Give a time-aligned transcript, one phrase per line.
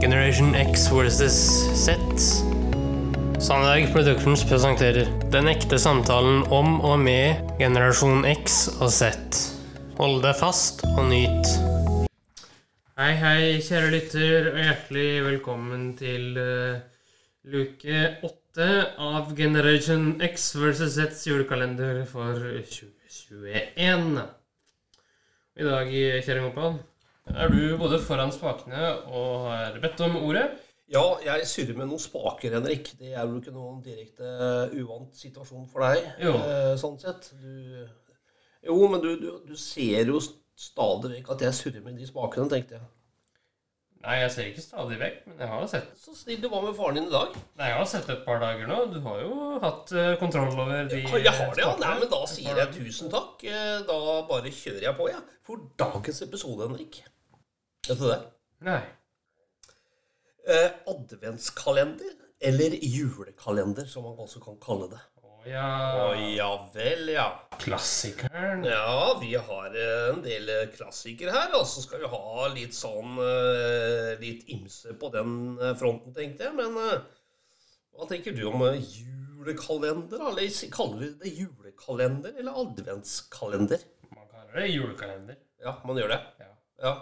[0.00, 1.34] Generation X versus
[1.74, 1.98] Z.
[3.42, 9.08] Sandberg Productions presenterer Den ekte samtalen om og med generasjon X og Z.
[9.98, 11.50] Hold deg fast og nyt.
[12.94, 16.78] Hei, hei, kjære lytter, og hjertelig velkommen til uh,
[17.50, 18.68] luke åtte
[19.02, 24.22] av Generation X versus Zs julekalender for 2021.
[25.58, 25.90] I dag,
[26.22, 26.78] kjære kompagn,
[27.34, 30.48] er du både foran spakene og har bedt om ordet.
[30.88, 32.94] Ja, jeg surrer med noen spaker, Henrik.
[32.96, 34.28] Det er jo ikke noen direkte
[34.72, 36.06] uvant situasjon for deg.
[36.24, 36.32] Jo.
[36.40, 37.28] Eh, sånn sett.
[37.36, 37.82] Du,
[38.64, 40.22] jo, men du, du, du ser jo
[40.58, 42.88] stadig vekk at jeg surrer med de spakene, tenkte jeg.
[43.98, 46.76] Nei, jeg ser ikke stadig vekk, men jeg har sett Så snill du var med
[46.78, 47.32] faren din i dag.
[47.58, 48.76] Nei, jeg har sett et par dager nå.
[48.94, 51.72] Du har jo hatt eh, kontroll over de Ja, jeg har det, ja.
[51.82, 53.42] Nei, men da sier jeg tusen takk.
[53.44, 53.98] Eh, Da
[54.30, 55.20] bare kjører jeg på, jeg.
[55.44, 57.02] For dagens episode, Henrik
[57.88, 58.22] Vet du det?
[58.68, 58.80] Nei.
[60.48, 62.16] Eh, adventskalender.
[62.40, 65.00] Eller julekalender, som man også kan kalle det.
[65.26, 65.70] Å ja.
[65.98, 67.26] Å ja vel, ja.
[67.58, 68.62] Klassikeren.
[68.68, 73.18] Ja, vi har en del eh, klassikere her, og så skal vi ha litt sånn
[73.24, 76.54] eh, Litt ymse på den eh, fronten, tenkte jeg.
[76.60, 80.22] Men hva tenker du om julekalender?
[80.30, 83.82] Eller kaller vi det julekalender eller adventskalender?
[84.14, 85.42] Man kaller det julekalender.
[85.64, 86.22] Ja, man gjør det.
[86.38, 86.52] Ja.
[86.86, 86.98] Ja.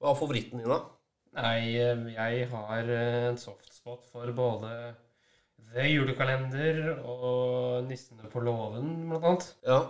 [0.00, 0.80] Hva er favoritten din, da?
[1.36, 4.72] Nei, eh, jeg har eh, en softspot for både
[5.72, 9.48] The Julekalender og Nissene på låven, blant annet.
[9.66, 9.80] Ja.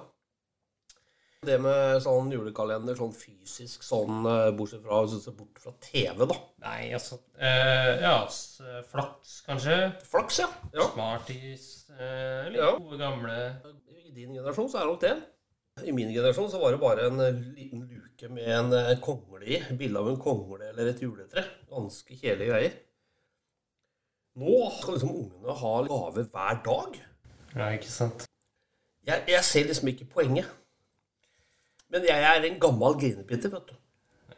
[1.46, 5.02] Det med sånn julekalender, sånn fysisk, sånn eh, bortsett fra,
[5.36, 6.38] bort fra TV, da.
[6.64, 8.16] Nei, altså eh, Ja,
[8.90, 9.76] flaks, kanskje.
[10.10, 10.48] Flaks, ja.
[10.74, 10.88] ja.
[10.94, 11.68] Smarties.
[11.94, 12.72] Eh, litt Ja.
[12.80, 13.36] gode, gamle
[14.08, 15.14] I din generasjon så er det nok det.
[15.84, 19.44] I min generasjon så var det bare en eh, liten luke med en eh, kongle
[19.44, 19.58] i.
[19.76, 21.44] Bilde av en kongle eller et juletre.
[21.68, 22.78] Ganske kjedelige greier.
[24.40, 26.96] Nå skal liksom ungene ha gave hver dag.
[27.52, 28.24] Ja, ikke sant?
[29.06, 30.48] Jeg, jeg ser liksom ikke poenget.
[31.92, 33.76] Men jeg er en gammel grinebitter, vet du.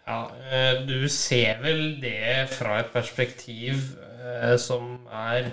[0.08, 0.20] Ja,
[0.50, 3.78] eh, du ser vel det fra et perspektiv
[4.58, 5.52] som er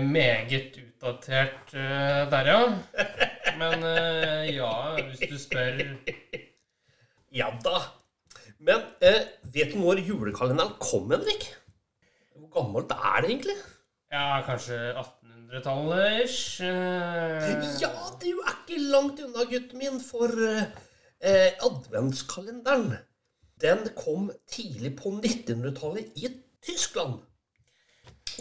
[0.00, 2.60] meget utdatert der, ja.
[3.58, 5.80] Men uh, ja, hvis du spør
[7.40, 7.78] Ja da.
[8.58, 9.22] Men uh,
[9.54, 11.48] vet du når julekalenderen kom, Henrik?
[12.36, 13.56] Hvor gammelt er det egentlig?
[14.12, 16.60] Ja, kanskje 1800-tallet ish.
[16.62, 17.48] eh,
[17.82, 17.90] Ja,
[18.22, 20.30] du er ikke langt unna, gutten min, for
[21.66, 22.92] adventskalenderen
[23.60, 26.28] den kom tidlig på 1900-tallet i
[26.64, 27.18] Tyskland.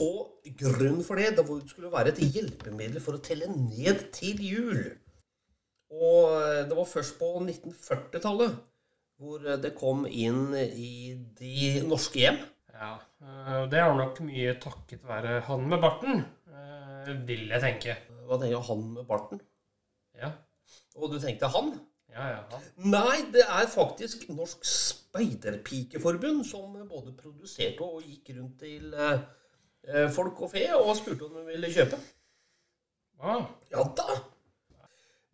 [0.03, 4.81] Og grunnen for det, det skulle være et hjelpemiddel for å telle ned til jul.
[5.93, 8.55] Og eh, det var først på 1940-tallet
[9.21, 12.39] hvor eh, det kom inn i de norske hjem.
[12.73, 16.25] Ja, eh, det er nok mye takket være han med barten,
[17.27, 17.97] vil jeg tenke.
[18.25, 19.41] Hva tenker han med barten?
[20.17, 20.31] Ja,
[20.95, 21.75] Og du tenkte han?
[22.09, 22.41] ja, ja.
[22.49, 22.67] han.
[22.89, 28.95] Nei, det er faktisk Norsk Speiderpikeforbund som både produserte og gikk rundt til
[30.15, 31.99] folk og fe og spurte om de ville kjøpe.
[33.21, 34.15] Ah, Ja da!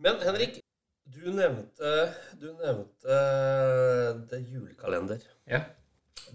[0.02, 0.60] Men Henrik,
[1.12, 1.92] du nevnte,
[2.42, 5.22] du nevnte eh, det julekalender.
[5.50, 5.64] ja.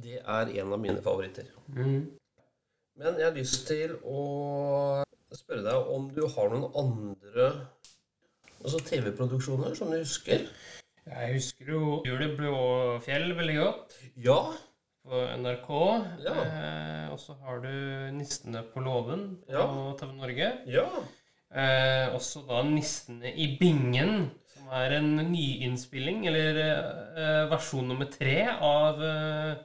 [0.02, 1.46] Det er en av mine favoritter.
[1.72, 2.10] Mm.
[3.00, 4.24] Men jeg har lyst til å
[5.32, 7.46] spørre deg om du har noen andre
[8.60, 10.44] altså TV-produksjoner som du husker?
[11.06, 12.52] Jeg husker jo Juleblå
[13.06, 13.94] fjell veldig godt.
[14.26, 14.40] Ja.
[15.06, 15.70] på NRK.
[16.26, 16.34] Ja.
[16.42, 17.70] Eh, og så har du
[18.16, 19.66] 'Nissene på låven' på Ja.
[20.00, 20.48] TV Norge.
[20.66, 20.88] Ja.
[21.54, 26.58] Eh, også da 'Nissene i bingen', som er en nyinnspilling, eller
[27.16, 29.56] eh, versjon nummer tre av eh,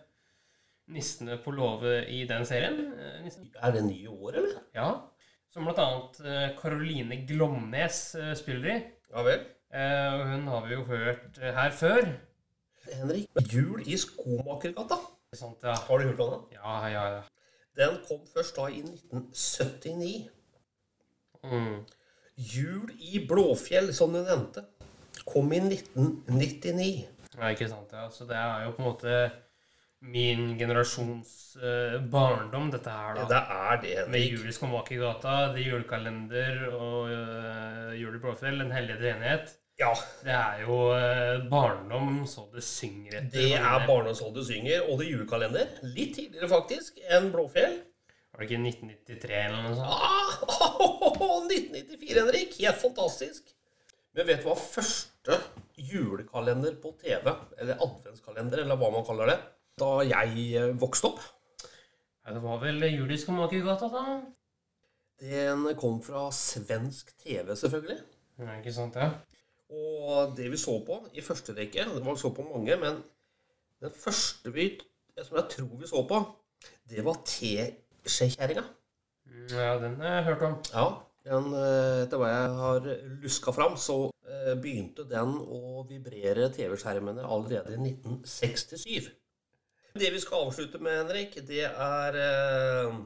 [0.91, 2.93] 'Nissene på låve' i den serien.
[2.93, 3.31] Eh,
[3.63, 4.61] Er det nye år, eller?
[4.75, 4.91] ja.
[5.51, 8.83] Som blant annet eh, Glomnes eh, spiller i.
[9.11, 9.39] Ja vel.
[9.73, 12.05] Eh, og hun har vi jo hørt her før.
[12.93, 14.95] Henrik, Jul i Skomakergata.
[15.33, 15.73] Sant, ja.
[15.75, 16.57] Har du hørt om den?
[16.57, 17.22] Ja, ja, ja.
[17.77, 20.29] Den kom først da i 1979.
[21.46, 21.82] Mm.
[22.35, 24.64] Jul i Blåfjell, som du nevnte,
[25.28, 26.91] kom i 1999.
[27.38, 27.91] Ja, ikke sant.
[27.93, 28.08] ja.
[28.11, 29.16] Så det er jo på en måte
[30.02, 33.26] min generasjons uh, barndom, dette her, da.
[33.29, 38.73] Det er det, Med jul i Skomakergata, er Julekalender og uh, Jul i Blåfjell, Den
[38.73, 39.53] hellige treenighet.
[39.82, 39.91] Ja,
[40.26, 43.29] Det er jo uh, barndom så det synger etter.
[43.37, 45.78] det er barndom så du synger, og det er julekalender.
[45.85, 47.78] Litt tidligere, faktisk, enn Blåfjell.
[48.41, 49.91] Var det ikke 1993 eller noe sånt?
[49.93, 50.32] Ah,
[51.52, 52.55] 1994, Henrik.
[52.58, 53.52] Helt fantastisk.
[54.17, 55.35] Men vet du hva første
[55.78, 57.28] julekalender på TV,
[57.61, 59.35] eller adventskalender, eller hva man kaller det,
[59.78, 61.22] da jeg eh, vokste opp.
[61.61, 64.17] Ja, det var vel jul i Skomakergata, da?
[65.22, 67.99] Den kom fra svensk TV, selvfølgelig.
[68.41, 69.11] Ja, ikke sant, ja?
[69.70, 73.03] Og det vi så på i første rekke Det var så på mange, men
[73.85, 74.72] den første vi,
[75.22, 76.26] som jeg tror vi så på,
[76.90, 77.22] det var
[78.05, 78.65] Teskjekjerringa.
[79.51, 80.57] Ja, den har jeg hørt om.
[80.73, 80.85] Ja,
[81.27, 82.87] den, eh, etter hva jeg har
[83.23, 89.11] luska fram, så eh, begynte den å vibrere TV-skjermene allerede i 1967.
[89.93, 92.99] Det vi skal avslutte med, Henrik, det er eh,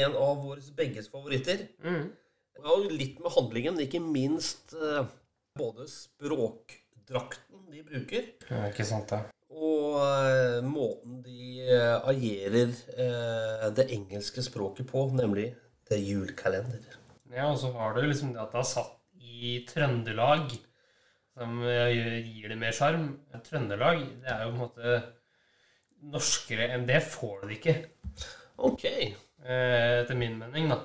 [0.00, 1.66] en av våre begges favoritter.
[1.84, 2.08] Mm.
[2.56, 5.08] Ja, litt med handlingen, ikke minst eh,
[5.58, 9.26] både språkdrakten de bruker, Ja, ikke sant, ja.
[9.56, 15.48] Og eh, måten de eh, agerer eh, det engelske språket på, nemlig
[15.88, 16.84] det er Julekalender.
[17.32, 20.52] Ja, og så var det jo liksom det at det er satt i Trøndelag,
[21.36, 23.08] som gir det mer sjarm.
[23.44, 24.94] Trøndelag, det er jo på en måte
[26.12, 27.76] norskere enn det får det ikke,
[28.56, 28.86] Ok,
[29.44, 30.78] etter min mening, da.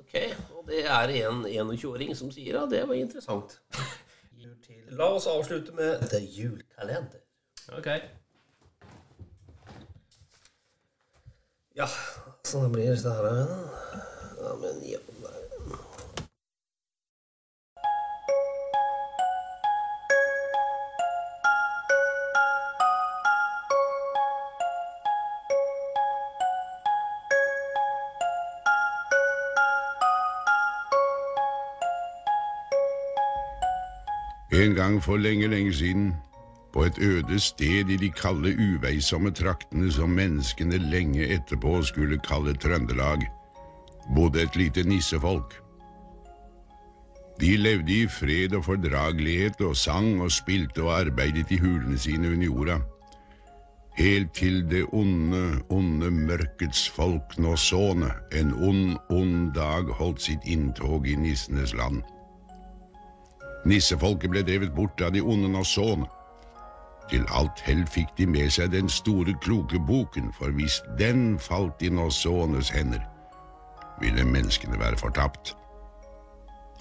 [0.00, 0.14] ok.
[0.56, 3.58] Og det er en 21-åring som sier ja, det var interessant.
[4.96, 7.20] La oss avslutte med The Julekalender.
[7.76, 7.90] Ok.
[11.78, 11.86] Ja,
[12.42, 13.26] sånn det blir dette her.
[13.30, 13.44] ja.
[14.42, 15.34] Ja, men ja, nei.
[34.50, 36.16] En gang for lenge, lenge siden,
[36.72, 42.54] på et øde sted i de kalde, uveisomme traktene som menneskene lenge etterpå skulle kalle
[42.54, 43.24] Trøndelag,
[44.14, 45.54] bodde et lite nissefolk.
[47.40, 52.32] De levde i fred og fordragelighet og sang og spilte og arbeidet i hulene sine
[52.32, 52.78] under jorda,
[53.98, 60.44] helt til det onde, onde mørkets folk nå såne en ond, ond dag holdt sitt
[60.44, 62.02] inntog i nissenes land.
[63.66, 66.06] Nissefolket ble drevet bort av de onde nasåne.
[67.08, 71.82] Til alt hell fikk de med seg den store, kloke boken, for hvis den falt
[71.82, 73.00] i Nåsånes hender,
[74.00, 75.54] ville menneskene være fortapt.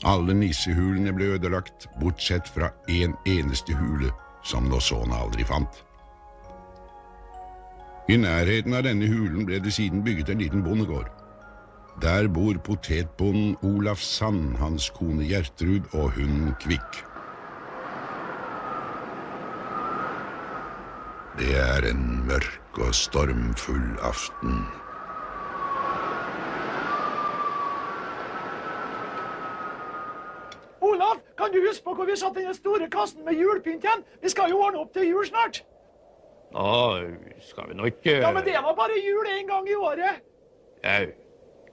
[0.05, 4.11] Alle nissehulene ble ødelagt, bortsett fra en eneste hule
[4.43, 5.83] som Nåsåne aldri fant.
[8.07, 11.09] I nærheten av denne hulen ble det siden bygget en liten bondegård.
[12.01, 17.01] Der bor potetbonden Olaf Sand, hans kone Gjertrud og hunden Kvikk.
[21.37, 24.55] Det er en mørk og stormfull aften.
[30.81, 34.01] Olav, kan du huske på hvor vi satte den store kassen med julepynt igjen?
[34.21, 35.61] Vi skal jo ordne opp til jul snart.
[36.57, 36.73] Nå
[37.51, 40.25] skal vi nå ikke Ja, men det var bare jul en gang i året.
[40.83, 41.05] Jau,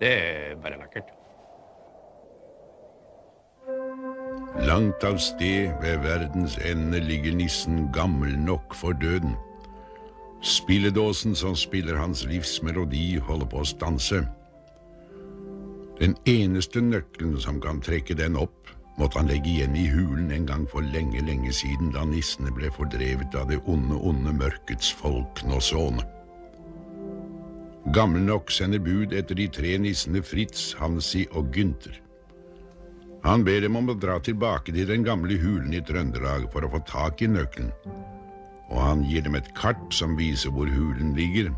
[0.00, 1.08] det er bare vakkert.
[4.68, 9.36] Langt av sted ved verdens ende ligger nissen gammel nok for døden.
[10.44, 14.18] Spilledåsen som spiller hans livs melodi, holder på å stanse.
[15.96, 18.68] Den eneste nøkkelen som kan trekke den opp,
[18.98, 22.68] måtte han legge igjen i hulen en gang for lenge, lenge siden, da nissene ble
[22.76, 26.04] fordrevet av det onde, onde mørkets folk Nossone.
[27.96, 31.96] Gammel nok sender bud etter de tre nissene Fritz, Hansi og Gynter.
[33.24, 36.74] Han ber dem om å dra tilbake til den gamle hulen i Trøndelag for å
[36.76, 37.72] få tak i nøkkelen.
[38.70, 41.52] Og han gir dem et kart som viser hvor hulen ligger,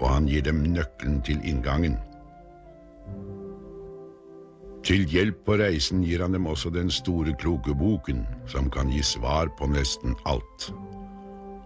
[0.00, 1.98] og han gir dem nøkkelen til inngangen.
[4.84, 9.00] Til hjelp på reisen gir han dem også den store, kloke boken, som kan gi
[9.02, 10.68] svar på nesten alt.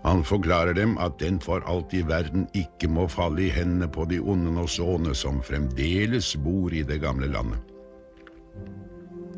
[0.05, 4.07] Han forklarer dem at den for alt i verden ikke må falle i hendene på
[4.07, 7.59] de onde nosone som fremdeles bor i det gamle landet.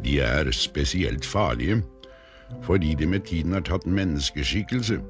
[0.04, 1.80] De er spesielt farlige
[2.62, 5.00] fordi de med tiden har tatt menneskeskikkelse.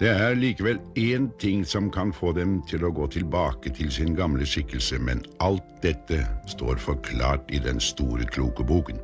[0.00, 4.16] Det er likevel én ting som kan få dem til å gå tilbake til sin
[4.18, 8.98] gamle skikkelse, men alt dette står forklart i den store, kloke boken.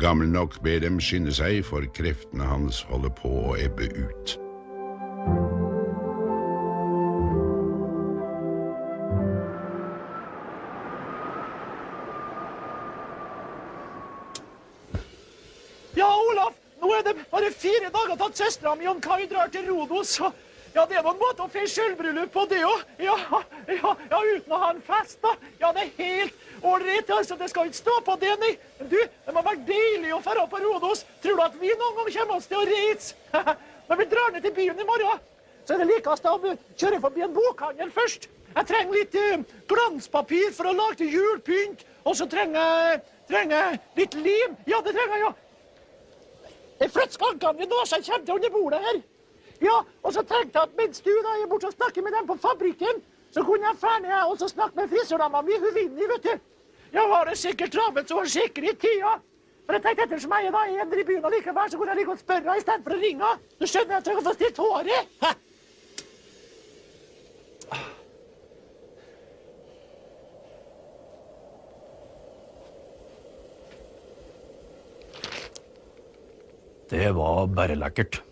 [0.00, 4.38] Gammel nok ber dem skynde seg, for kreftene hans holder på å ebbe ut.
[17.58, 20.20] Fire dager til at søstera mi og Kai drar til Rodos.
[20.20, 20.32] og
[20.74, 22.82] Ja, det er noen måte å feire sølvbryllup på, det òg.
[23.02, 23.14] Ja,
[23.66, 25.32] ja, ja, uten å ha en fest, da.
[25.60, 27.10] Ja, det er helt ålreit.
[27.10, 28.52] Altså, det skal ikke stå på det, nei.
[28.78, 31.06] Men du, det må være deilig å dra på Rodos.
[31.24, 33.16] Tror du at vi noen gang kommer oss til å reise?
[33.88, 35.24] Når vi drar ned til byen i morgen,
[35.64, 38.28] så er det likest å kjøre forbi en bokhandel først.
[38.54, 41.84] Jeg trenger litt eh, glanspapir for å lage til julepynt.
[42.04, 44.56] Og så trenger jeg litt lim.
[44.68, 45.32] Ja, det trenger jeg, ja.
[46.80, 49.00] Jeg flytter skankene mine så jeg kommer til under bordet her.
[49.60, 52.26] Ja, og så tenkte jeg at mens du da er borte og snakker med dem
[52.26, 53.00] på fabrikken,
[53.34, 56.34] så kunne jeg ferdig jeg også snakke med frisørdama mi, hun Vinni, vet du.
[56.92, 59.18] Jeg har det sikkert travelt, så hun har sikkert tida.
[59.66, 62.22] Men jeg tenkte ettersom jeg da er i byen allikevel, så kunne jeg like godt
[62.24, 63.32] spørre istedenfor å ringe.
[63.60, 65.42] Du skjønner jeg at jeg kan få stilt håret.
[76.88, 78.22] Det var bare lekkert.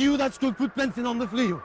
[0.00, 1.62] You that skulle put benzin on the flue?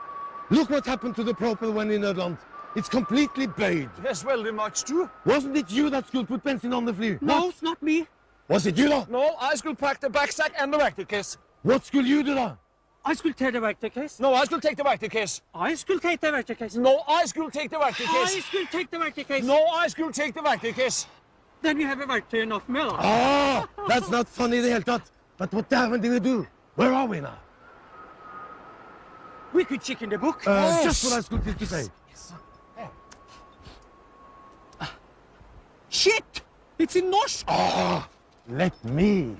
[0.50, 2.38] Look what happened to the propel when in Nederland.
[2.76, 3.88] It's completely buried.
[4.04, 5.08] Yes, very much too.
[5.24, 7.18] Wasn't it you that skulle put benzin on the flue?
[7.20, 8.06] No, it's not me.
[8.48, 9.06] Was it you da?
[9.08, 11.38] No, I should pack the backsack and the reactor case.
[11.62, 12.56] What skulle you do da?
[13.04, 14.20] I skulle take the reactor case.
[14.20, 15.40] No, I should take the reactor case.
[15.54, 16.74] I skulle take the reactor case.
[16.76, 18.44] No, I should take the reactor I case.
[18.44, 19.44] skulle take the reactor case.
[19.44, 21.06] No, I should take the reactor case.
[21.62, 22.94] Then you have a reactor enough mill.
[22.98, 25.00] Ah, that's not funny i det hele.
[25.38, 26.46] But what the heaven did we do?
[26.74, 27.38] Where are we now?
[29.56, 30.46] We could check in the book.
[30.46, 31.88] Uh, Just what I was going to say.
[35.88, 36.42] Shit!
[36.78, 37.44] It's in norsk.
[37.48, 38.06] Ah,
[38.50, 39.34] let me.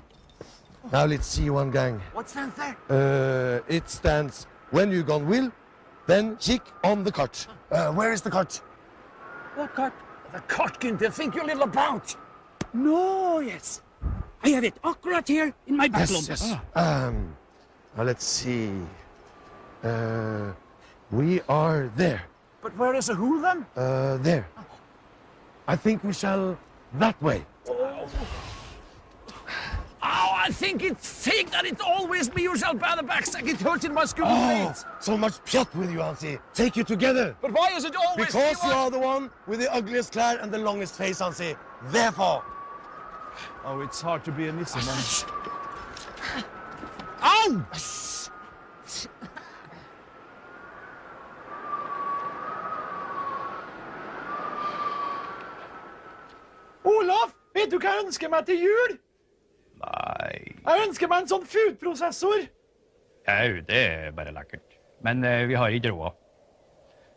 [0.91, 2.01] Now let's see one gang.
[2.13, 2.75] What stands there?
[2.89, 5.51] Uh, it stands, when you gone will,
[6.07, 7.45] then kick on the cart.
[7.71, 8.59] Uh, where is the cart?
[9.53, 9.93] What card?
[10.33, 12.15] The Kotkin to think you little about.
[12.73, 13.83] No, yes.
[14.43, 16.53] I have it accurate here in my back Yes, yes.
[16.73, 17.35] Um,
[17.95, 18.71] now let's see.
[19.87, 20.51] Uh,
[21.11, 22.21] we are there.
[22.61, 23.65] But where is the who then?
[23.75, 24.47] Uh, there.
[25.67, 26.57] I think we shall
[26.95, 27.45] that way.
[27.69, 28.07] Oh,
[30.09, 33.45] Oh, I think it's fake that it's always me who shall bear the backsack.
[33.47, 34.85] It hurts in my school Oh, blades.
[35.01, 36.39] so much pjat with you, Hansi.
[36.53, 37.35] Take you together.
[37.41, 40.49] But why is it always Because you are the one with the ugliest clad and
[40.51, 41.55] the longest face, Hansi.
[41.87, 42.41] Therefore.
[43.65, 46.43] Oh, it's hard to be a Nisse, man.
[47.23, 47.65] Ow!
[57.57, 58.95] Vet du hva jeg ønsker meg til jul?
[59.81, 62.47] Nei Jeg ønsker meg en sånn food-prosessor.
[63.27, 64.77] Jau, det er bare lekkert.
[65.05, 66.15] Men eh, vi har ikke råd.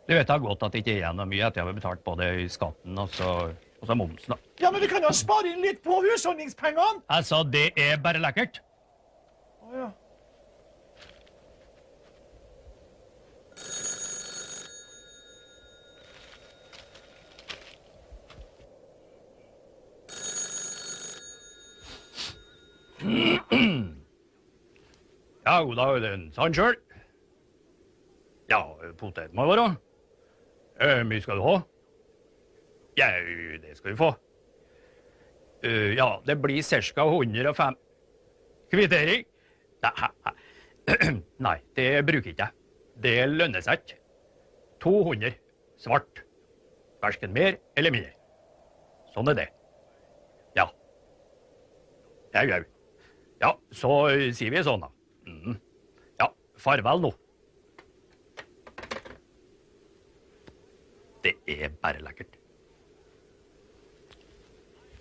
[0.09, 1.77] Du vet da godt at det ikke er igjen noe mye etter at vi har
[1.77, 3.29] betalt både skatten og så,
[3.79, 4.33] og så momsen.
[4.33, 4.37] da.
[4.59, 7.03] Ja, men vi kan jo spare inn litt på husholdningspengene.
[7.07, 8.59] Altså, det er bare lekkert.
[9.63, 9.87] Å ja.
[25.45, 26.75] Ja, god dag, en sann sjøl.
[28.51, 28.59] Ja,
[28.99, 29.71] potet må være.
[30.77, 31.55] Hvor mye skal du ha?
[32.99, 34.09] Jau, det skal du få.
[35.65, 37.05] Uh, ja, det blir ca.
[37.05, 37.77] 105
[38.71, 39.25] Kvittering?
[41.45, 42.53] Nei, det bruker ikke jeg.
[43.01, 43.97] Det lønner seg ikke.
[44.85, 45.33] 200
[45.81, 46.21] svart.
[47.01, 48.13] Verken mer eller mindre.
[49.13, 49.47] Sånn er det.
[50.57, 50.67] Ja.
[52.37, 52.61] Jau, jau.
[53.41, 53.91] Ja, så
[54.37, 54.91] sier vi sånn, da.
[55.25, 55.55] Mm.
[56.21, 56.27] Ja,
[56.61, 57.11] farvel nå.
[61.21, 62.37] Det er bare lekkert.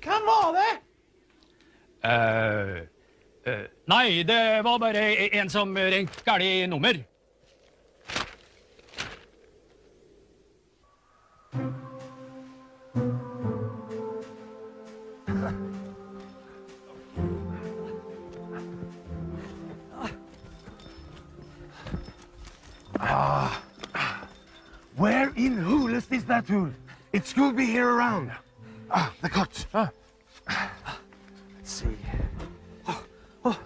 [0.01, 0.71] Hvem var det?
[2.01, 2.77] Uh,
[3.45, 5.05] uh, nei, det var bare
[5.37, 6.97] en som ringte galt nummer.
[26.31, 26.71] That hole?
[27.13, 28.31] It should be here around.
[28.91, 29.67] Ah, the cot.
[29.75, 29.91] Let's
[31.65, 31.97] see.
[32.87, 33.05] Oh,
[33.45, 33.59] oh.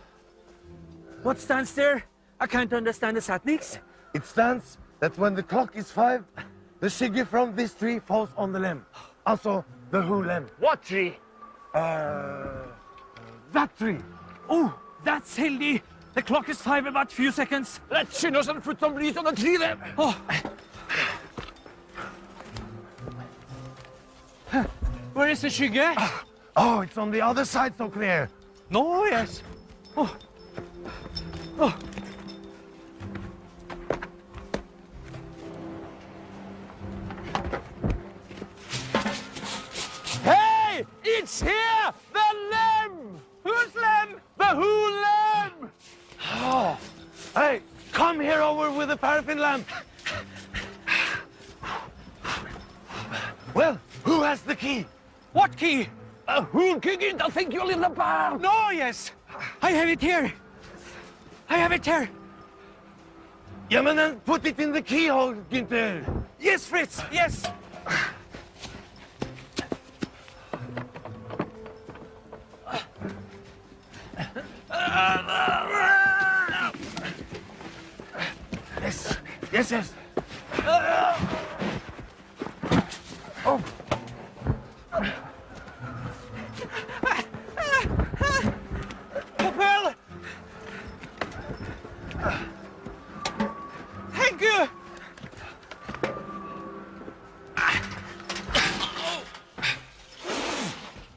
[1.22, 2.04] What stands there?
[2.40, 3.78] I can't understand the satniks.
[4.14, 6.24] It stands that when the clock is five,
[6.80, 8.86] the sugar from this tree falls on the limb.
[9.26, 10.46] Also, the whole limb.
[10.58, 11.18] What tree?
[11.74, 12.48] Uh,
[13.52, 13.98] that tree.
[14.48, 15.82] Oh, that's heldig.
[16.14, 17.80] The clock is five about few seconds.
[17.90, 19.76] Let's oss and put some leaves on the tree there.
[19.98, 20.16] Oh.
[25.14, 25.94] Where is the sugar?
[25.96, 26.24] Ah,
[26.56, 28.28] oh, it's on the other side so clear.
[28.68, 29.42] No, yes.
[29.96, 30.02] Oh.
[30.02, 30.16] Oh.
[56.64, 58.40] Who can I think you're in the barn?
[58.40, 59.12] No, yes.
[59.60, 60.32] I have it here.
[61.46, 62.08] I have it here.
[63.68, 66.24] Yeah, but then put it in the keyhole, Günther.
[66.40, 67.02] Yes, Fritz.
[67.12, 67.44] Yes.
[78.80, 79.18] Yes,
[79.52, 79.92] yes, yes.
[83.46, 83.62] Oh,
[89.38, 89.94] Papel!
[94.12, 94.68] Thank you!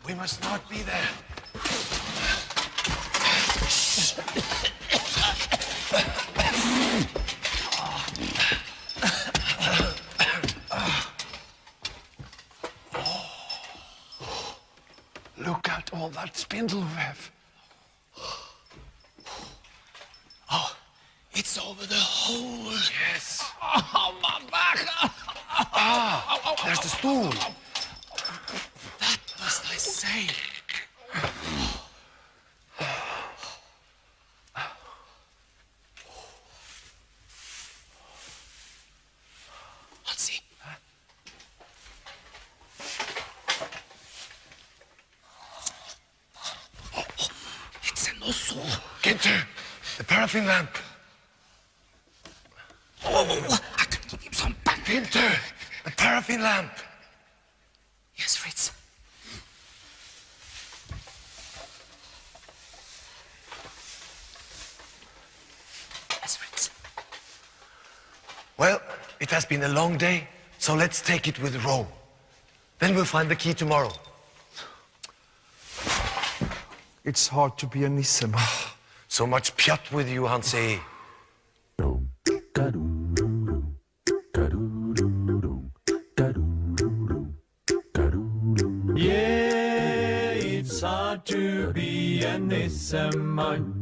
[0.06, 1.10] we must not be there.
[15.38, 17.16] Look at all that spindle web.
[20.52, 20.76] Oh,
[21.32, 22.74] it's over the hole.
[22.74, 23.50] Yes.
[23.64, 24.86] Oh, my back.
[25.72, 27.30] Ah, there's the stool.
[29.00, 30.28] That must I say.
[40.06, 40.42] Let's see.
[47.84, 48.62] It's an nozzle.
[49.18, 49.46] Ginter,
[49.98, 50.70] the paraffin lamp.
[53.04, 54.86] Oh, I can give him some back.
[54.86, 55.40] Ginter,
[55.84, 56.72] the paraffin lamp.
[58.16, 58.72] Yes, Fritz.
[66.22, 66.70] Yes, Fritz.
[68.58, 68.80] Well,
[69.20, 70.28] it has been a long day,
[70.60, 71.88] so let's take it with Ro.
[72.78, 73.94] Then we'll find the key tomorrow.
[77.04, 78.40] It's hard to be a Nisseman.
[79.08, 80.80] So much pjat with you, Hansi.
[88.96, 93.74] Yeah, it's hard to be a Nisseman.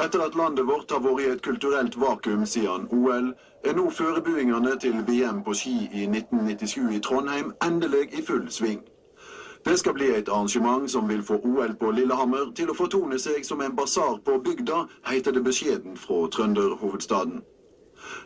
[0.02, 3.28] Etter at landet vårt har vært i et kulturelt vakuum siden OL,
[3.62, 8.82] er nå forberedelsene til VM på ski i 1997 i Trondheim endelig i full sving.
[9.66, 13.46] Det skal bli et arrangement som vil få OL på Lillehammer til å fortone seg
[13.46, 17.44] som en basar på bygda, heter det beskjeden fra trønderhovedstaden.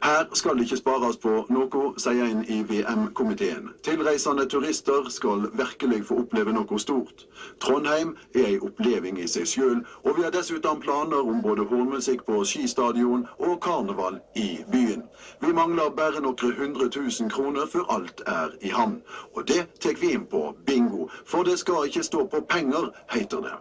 [0.03, 3.69] Her skal det ikke spares på noe, sier en i VM-komiteen.
[3.83, 7.25] Tilreisende turister skal virkelig få oppleve noe stort.
[7.63, 12.25] Trondheim er ei oppleving i seg sjøl, og vi har dessuten planer om både hornmusikk
[12.29, 15.05] på skistadion og karneval i byen.
[15.41, 18.99] Vi mangler bare noen hundre tusen kroner før alt er i havn.
[19.35, 23.47] Og det tar vi inn på bingo, for det skal ikke stå på penger, heter
[23.47, 23.57] det.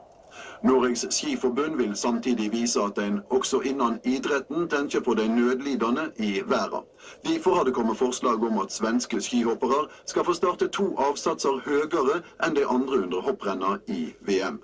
[0.64, 6.40] Norges Skiforbund vil samtidig vise at en også innen idretten tenker på de nødlidende i
[6.46, 6.85] verden.
[7.24, 12.22] Derfor har det kommet forslag om at svenske skihoppere skal få starte to avsatser høyere
[12.46, 14.57] enn de andre under hopprenna i VM.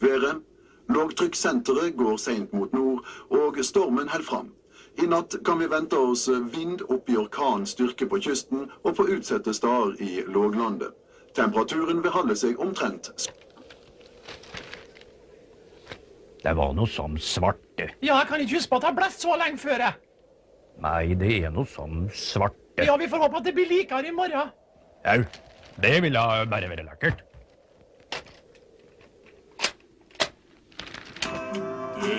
[0.00, 0.42] Været?
[0.88, 4.52] Lågtrykkssenteret går seint mot nord, og stormen holder fram.
[5.02, 9.08] I natt kan vi vente oss vind opp i orkanens styrke på kysten og på
[9.08, 10.92] utsatte steder i låglandet.
[11.34, 13.12] Temperaturen vil holde seg omtrent
[16.46, 17.88] Det var noe som svarte.
[18.06, 19.82] Ja, jeg kan ikke huske på at har blåst så lenge før.
[19.82, 19.94] jeg.
[20.84, 24.14] Nei, det er noe sånn svarte Ja, vi får håpe at det blir likere i
[24.14, 24.52] morgen.
[25.10, 25.24] Au,
[25.82, 27.24] det ville bare være lekkert.
[31.98, 32.14] Det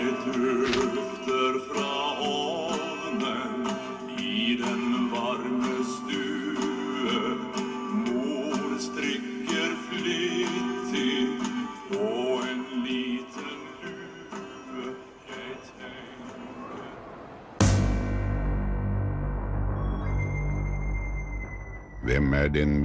[0.98, 1.87] dufter fra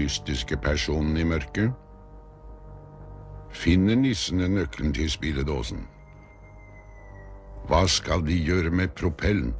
[0.03, 1.73] mystiske personen i mørket?
[3.53, 5.85] Finner nissene nøkkelen til spilledåsen?
[7.69, 9.55] Hva skal de gjøre med propellen?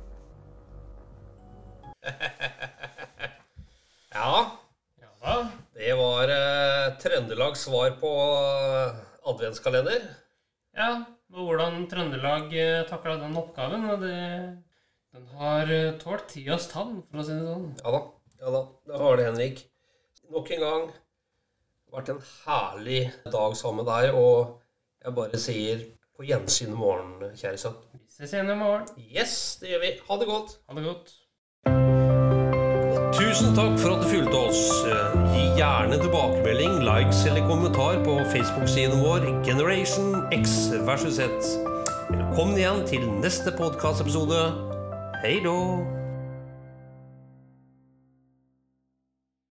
[4.13, 4.45] Ja,
[5.73, 8.99] det var eh, Trøndelags svar på eh,
[9.31, 10.05] adventskalender.
[10.77, 10.91] Ja,
[11.33, 14.19] og hvordan Trøndelag eh, takla den oppgaven, og det,
[15.17, 17.71] den har eh, tålt tidas tann, for å si det sånn.
[17.81, 18.03] Ja da,
[18.43, 19.65] ja da, det har det, Henrik.
[20.33, 20.85] Nok en gang
[21.93, 24.63] vært en herlig dag sammen med deg, og
[25.05, 25.83] jeg bare sier
[26.17, 27.77] på gjensyn i morgen, kjære sønn.
[27.93, 28.87] Vi ses igjen i morgen.
[28.97, 29.93] Yes, det gjør vi.
[30.09, 30.57] Ha det godt.
[30.71, 31.13] Ha det godt.
[33.13, 34.65] Tusen takk for at du fulgte oss.
[35.35, 41.59] Gi gjerne tilbakemelding, likes eller kommentar på Facebook-siden vår Generation X versus Z.
[42.09, 44.47] Velkommen igjen til neste podkastepisode.
[45.21, 45.59] Hei då!